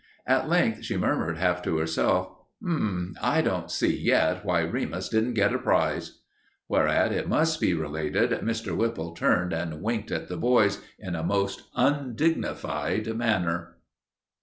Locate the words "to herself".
1.61-2.33